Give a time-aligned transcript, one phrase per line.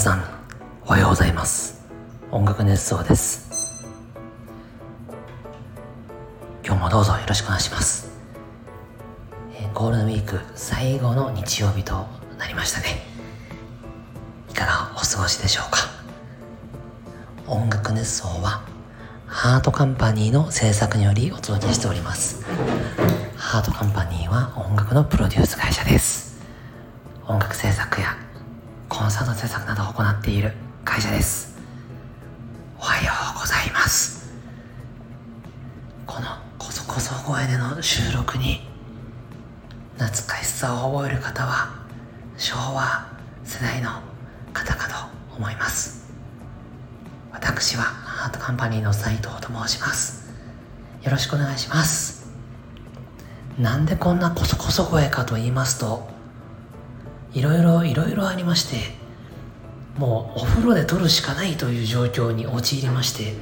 [0.00, 0.24] 皆さん
[0.86, 1.86] おはようございます。
[2.30, 3.84] 音楽熱奏です。
[6.64, 8.10] 今日もどうぞよろしくお願いします。
[9.74, 12.06] ゴールデンウィーク最後の日曜日と
[12.38, 12.86] なりましたね。
[14.48, 15.80] いかがお過ごしでしょうか。
[17.46, 18.62] 音楽熱奏は
[19.26, 22.42] ハートカンパニーの制作によりお届けしております。
[23.36, 26.40] ハートカンパニーは音楽のプロデュース会社です。
[27.26, 28.16] 音楽制作や
[29.00, 30.52] コンサート制作などを行っている
[30.84, 31.56] 会社です。
[32.78, 34.30] おはようございます。
[36.06, 36.26] この
[36.58, 38.60] こそこそ声での収録に
[39.96, 41.70] 懐かしさを覚える方は
[42.36, 43.10] 昭和
[43.42, 43.88] 世代の
[44.52, 44.86] 方か
[45.30, 46.12] と思います。
[47.32, 50.30] 私はハートカンパニーの斉藤と申します。
[51.02, 52.30] よろしくお願いします。
[53.58, 56.09] なんでこんなこそこそ声かと言いますと
[57.32, 58.76] いろいろいろいろありまして
[59.98, 63.34] もうお風呂で撮るしかないという状況に陥りまして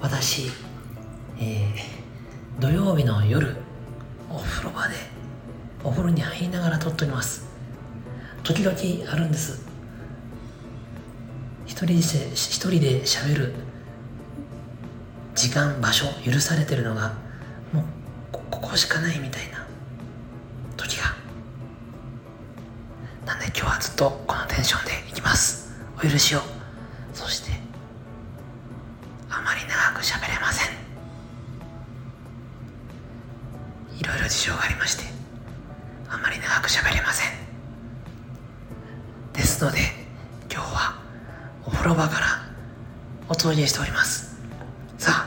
[0.00, 0.50] 私、
[1.38, 3.56] えー、土曜日の夜
[4.30, 4.94] お風呂場で
[5.84, 7.46] お風呂に入りながら撮っております。
[8.44, 8.76] 時々
[9.12, 9.66] あるんです。
[11.66, 13.54] 一人で一人で喋る
[15.34, 17.14] 時間場所許されてるのが
[17.72, 17.84] もう
[18.32, 19.51] ここしかないみたいな。
[23.42, 25.72] で今日はずっとこのテンションでいきます。
[25.98, 26.40] お許しを。
[27.12, 27.50] そして
[29.28, 30.72] あまり長く喋れません。
[33.98, 35.04] いろいろ事情がありまして
[36.08, 37.32] あまり長く喋れません。
[39.32, 39.78] ですので
[40.50, 40.94] 今日は
[41.66, 42.26] お風呂場から
[43.28, 44.36] お届けしております。
[44.98, 45.26] さ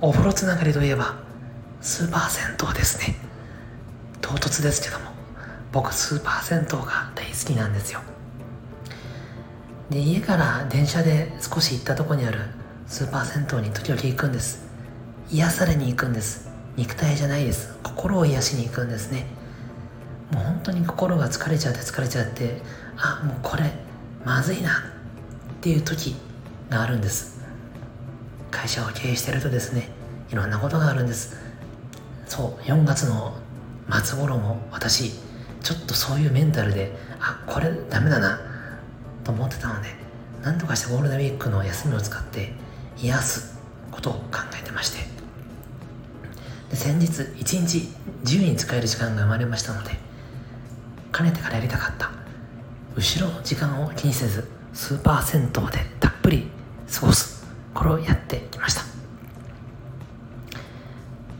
[0.00, 1.14] お風呂つながりといえば
[1.80, 3.14] スーパー銭湯ですね。
[4.20, 5.17] 唐突ですけども。
[5.78, 8.00] 僕スーパー銭湯が大好きなんですよ。
[9.90, 12.40] で家から電車で少し行ったとこにある
[12.88, 14.66] スーパー銭湯に時々行くんです。
[15.30, 16.50] 癒されに行くんです。
[16.74, 17.78] 肉体じゃないです。
[17.84, 19.26] 心を癒しに行くんですね。
[20.32, 22.60] もう本当に心が疲れちゃって疲れちゃって
[22.96, 23.72] あもうこれ
[24.24, 24.70] まずいな。
[24.70, 24.72] っ
[25.60, 26.16] ていう時
[26.70, 27.40] があるんです。
[28.50, 29.90] 会社を経営してるとですね
[30.32, 31.36] いろんなことがあるんです。
[32.26, 33.36] そう4月の
[34.02, 35.27] 末頃も私
[35.62, 38.40] ちょっとそういうメンタルであこれダメだな
[39.24, 39.88] と思ってたので
[40.42, 42.52] 何とかしてゴールデンウィークの休みを使って
[42.98, 43.58] 癒す
[43.90, 45.18] ことを考えてまして。
[46.70, 47.88] で先日1日
[48.24, 49.90] 自由に使える時間が生まれましたので
[51.10, 52.10] かねてからやりたかった
[52.94, 56.48] 後ろの時間を気にせずスーパー銭湯でたっぷり
[56.92, 58.82] 過ごすこれをやってきました、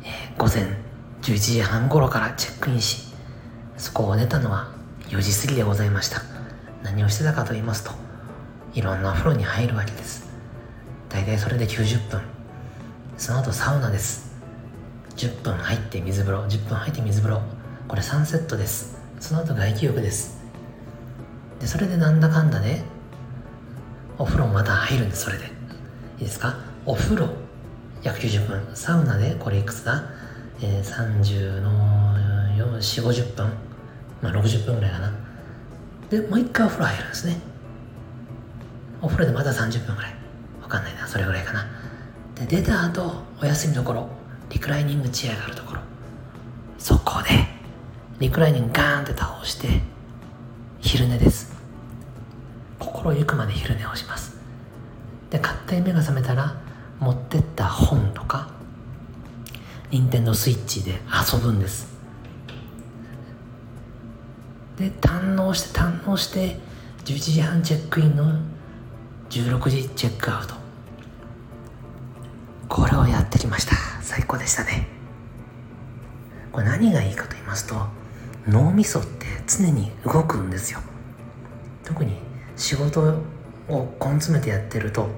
[0.05, 0.77] えー、午前
[1.23, 3.08] 11時半頃からチェックインし
[3.79, 4.73] そこを出たのは
[5.09, 6.23] 4時過ぎでございました。
[6.83, 7.93] 何をしてたかと言いますと
[8.75, 10.29] いろんなお風呂に入るわけです。
[11.09, 12.21] 大体それで90分。
[13.17, 14.37] その後サウナです。
[15.17, 16.43] 10分入って水風呂。
[16.45, 17.41] 10分入って水風呂。
[17.87, 18.99] これ3セットです。
[19.21, 20.39] その後外気浴です。
[21.61, 22.85] でそれでなんだかんだね
[24.19, 25.25] お風呂また入るんです。
[25.25, 25.45] それで。
[26.19, 26.57] いいですか？
[26.85, 27.29] お風呂
[28.03, 28.77] 約90分。
[28.77, 30.03] サウナでこれいくつだ、
[30.61, 31.71] えー、30の
[32.57, 33.68] 4 5 0分。
[34.23, 35.13] まあ60分ぐらいかな。
[36.11, 37.37] でもう一回お風呂入るんですね。
[39.01, 40.15] お風呂でまた30分ぐらい。
[40.63, 41.07] わかんないな。
[41.07, 41.67] それぐらいかな。
[42.35, 44.09] で出た後お休みの頃
[44.51, 45.81] リクライニングチェアがあるところ。
[46.79, 47.29] そこで
[48.19, 49.69] リクライニングガーンって倒して
[50.81, 51.57] 昼寝です。
[52.79, 54.37] 心ゆくまで昼寝をします。
[55.31, 56.57] で勝手に目が覚めたら
[57.01, 58.49] 持ってった本とか
[59.91, 61.01] 任天堂スイッチで
[61.33, 61.98] 遊ぶんです。
[64.79, 66.57] で堪能して堪能して
[67.05, 68.41] 11時半チェックインの
[69.29, 70.55] 16時チェックアウト。
[72.69, 73.75] これをやってきました。
[74.03, 74.87] 最高でしたね。
[76.53, 77.87] これ何がいいかと言いますと
[78.47, 80.81] 脳みそって常に動くんですよ。
[81.85, 82.13] 特に
[82.57, 83.01] 仕事
[83.69, 85.09] を根詰めてやってると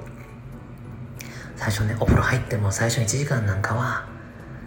[1.56, 4.06] 最初ねお風呂入っても最初1時間なんかは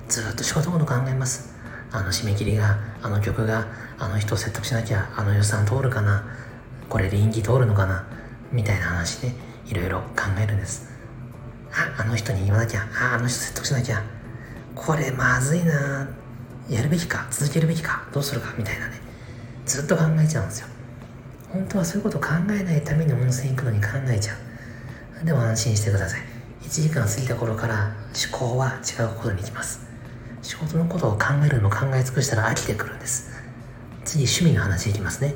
[0.08, 1.53] ずっと仕事のこと考えます。
[1.94, 3.68] あの締め切りがあの曲が
[4.00, 6.26] あの人を説得しなきゃあの予算通るかな
[6.90, 8.06] これ臨機通るのかな
[8.52, 9.32] みたいな話で
[9.68, 10.92] いろいろ考えるんです。
[11.72, 14.04] ああの人に言わなきゃああの人説得しなきゃ
[14.76, 16.10] これまずいな
[16.70, 19.00] やるべきか続けるべきかどうするかみたいなね
[19.66, 20.68] ずっと考えちゃうんですよ。
[21.52, 24.34] 本当はそういうこと考えないために温泉行くのに考えちゃ
[25.22, 25.26] う。
[25.26, 26.22] でも安心してください。
[26.64, 27.96] 1時間過ぎた頃から
[28.32, 29.83] 思考は違うことに行きます。
[30.44, 33.32] 仕事のことを考えるのも考え尽くしたら飽きてくるんです。
[34.04, 35.36] 次趣味の話いきますね。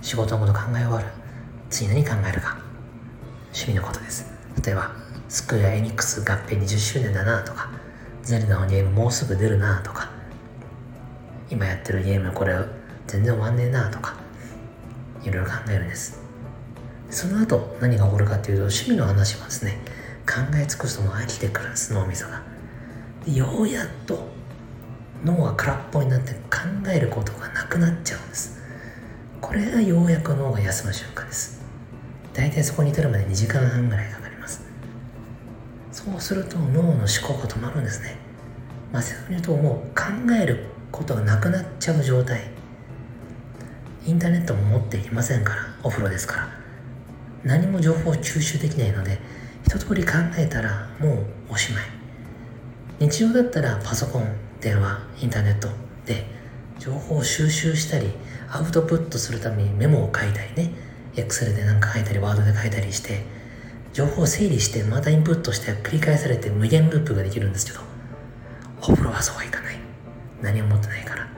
[0.00, 1.06] 仕事のこと考え終わる。
[1.68, 2.56] 次何考えるか。
[3.52, 4.32] 趣味のことです。
[4.64, 4.92] 例えば
[5.28, 7.70] スクエア・エニックス合併20周年だなとか。
[8.22, 10.10] ゼルダのゲームもうすぐ出るなとか。
[11.50, 12.56] 今やってるゲームこれ
[13.06, 14.14] 全然終わんねえなとか。
[15.22, 16.18] いろいろ考えるんです。
[17.10, 19.76] その後何が起こるかっていうと趣味の話はですね。
[20.26, 22.40] 考え尽くすとも飽きてくるんです脳みそが。
[23.26, 24.28] ようやっと
[25.24, 26.58] 脳が空っぽになって考
[26.88, 28.60] えることがなくなっちゃうんです。
[29.40, 31.62] これがようやく脳が休む瞬間です。
[32.32, 34.64] 大体そこに至るまで2時間半ぐらいかかります。
[35.92, 38.16] そうすると脳の思考が止まるんですね。
[38.92, 42.50] まあ正確に言うともう考えることがなくなっちゃう状態。
[44.04, 46.48] インターネットも持っていませんからお風呂ですから。
[47.44, 49.18] 何も情報を吸収できないので
[49.64, 51.82] 一通り考えたらもうおしまい。
[53.02, 55.66] 日常だったらパソコン電話インターネット
[56.06, 56.24] で
[56.78, 58.08] 情報を収集したり
[58.48, 60.72] アウトプットするためにメモを書いたりね
[61.14, 63.24] Excel で何か書いたりワードで書いたりして
[63.92, 67.80] 情報を整理してまたインプットして繰り返されて無限ループができるんですけど
[68.82, 69.76] お風呂はそうはいかない。
[70.40, 71.28] 何も持ってないから。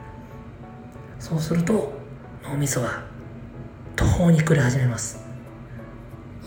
[1.19, 1.93] そうすると
[2.43, 3.03] 脳みそは
[3.95, 5.23] 途方に暮れ始めます。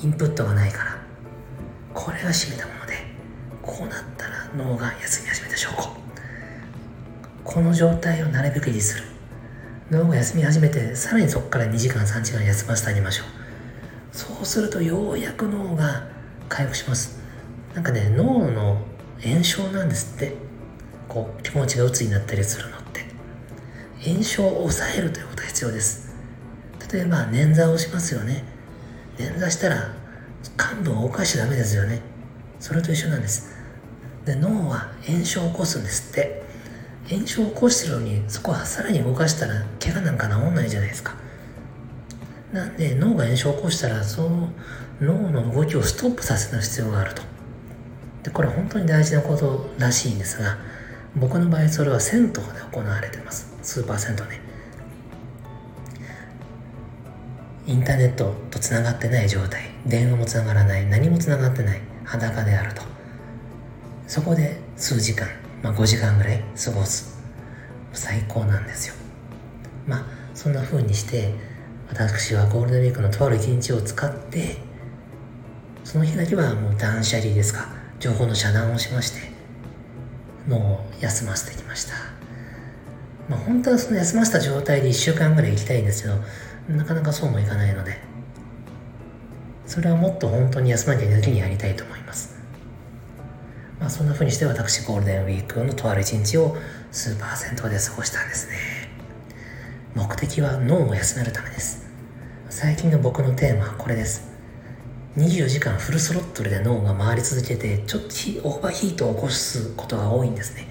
[0.03, 0.99] インプットがないから。
[1.95, 2.95] これが締めたもので
[3.63, 4.18] こうなったら
[4.57, 5.97] 脳が休み始めた証拠
[7.45, 7.61] こ。
[7.61, 9.05] の状態をなるべく維持する。
[9.91, 13.27] 脳が休み始めてさらにそこから2時間3時間休ませてあげましょう。
[14.17, 16.09] そうするとようやく脳が
[16.49, 17.19] 回復します。
[17.75, 18.83] なんかね脳の
[19.23, 20.35] 炎症なんですって。
[21.09, 23.05] こう気持ちが鬱になったりするのって。
[24.05, 26.15] 炎症を抑えるということが必要です。
[26.93, 28.45] 例えば捻挫をしますよね。
[29.17, 29.95] 捻挫したら
[30.59, 32.01] 幹部を動かしちゃダメですよね。
[32.61, 33.58] それと一緒なんです。
[34.29, 36.47] で脳は炎症を起こすんですって。
[37.11, 41.15] 炎症を起こしてるのにそこはさらに動かしたら怪我なんか治んないじゃないですか。
[42.53, 44.51] なんで脳が炎症を起こしたらその
[45.01, 47.23] 脳の動きをストップさせる必要があると。
[48.25, 50.59] でこれ本当に大事なことらしいんですが
[51.17, 52.41] 僕の場合それは銭湯で
[52.71, 53.57] 行われてます。
[53.63, 54.41] スーパー銭湯ね。
[57.67, 59.71] インターネットとつながってない状態。
[59.87, 60.87] 電話もつながらない。
[60.87, 61.81] 何もつながってない。
[62.05, 62.98] 裸であると。
[64.09, 65.29] そこで数時間、
[65.63, 67.19] まあ、5時間ぐらい過ごす。
[67.93, 68.95] 最高なんですよ。
[69.87, 71.35] まあそんな風にして
[71.91, 74.57] 私はゴールデンウィークのとある一日を使って
[75.85, 77.69] その日だけはもう断捨離ですか
[77.99, 79.19] 情報の遮断をしまして
[80.47, 81.95] 脳を休ませてきました。
[83.29, 86.15] まあ本当はその休ませた状態で1週間ぐらい行きたいんですけど
[86.75, 87.99] なかなかそうもいかないので
[89.67, 92.38] それはもっと本当に休まなきゃいけない時にやりたいと思います。
[93.81, 96.57] まあそんな風にして私ゴールデンウィークのとある一日を
[96.91, 98.57] スーパー銭湯で過ごしたんですね。
[99.95, 101.87] 目的は脳を休めるためです。
[102.51, 104.29] 最近の僕のテーマはこれです。
[105.17, 108.09] 24時間フルスロットルで脳が回り続けてちょっと
[108.49, 110.67] オーバーヒートを起こすことが多いんですね。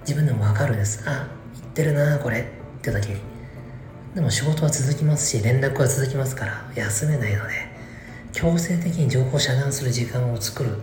[0.00, 1.08] 自分でもわかるんです。
[1.08, 2.40] あ言ってるなこれ。
[2.40, 2.44] っ
[2.82, 3.20] て時に。
[4.14, 7.52] でも仕事は続きますし連絡は続きますから休めないので
[8.32, 10.78] 強制的に情報を遮断する時間を作る。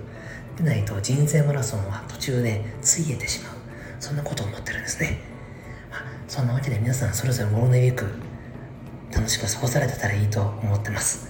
[0.64, 3.54] でないと人生マラソンは途中でついえてしまう。
[4.00, 5.20] そんなことを思ってるんですね、
[5.92, 8.06] まあ、そんなわけで皆さんそれぞれゴールデンウィーク
[9.14, 11.30] 楽しく過ごされてたらいいと思ってます。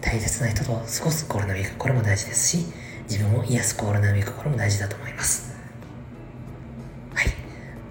[0.00, 2.66] 大切な人と過ごすゴールデンウィークこれも大事ですし
[3.08, 5.54] 自分を癒すゴールデンウィークこれも大事だと思います。
[7.14, 7.26] はい。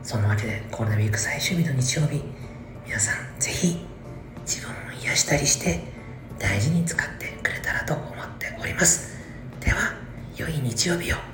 [0.03, 2.23] そんなわけでゴールデンウィーク最終日の日曜日
[2.85, 3.85] 皆さんぜひ
[4.45, 5.79] 自分を癒したりして
[6.39, 8.05] 大事に使ってくれたらと思っ
[8.39, 9.10] ております。
[10.41, 11.30] 良い日曜日を。